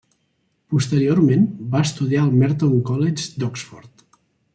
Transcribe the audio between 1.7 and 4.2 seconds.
va estudiar al Merton College d'Oxford.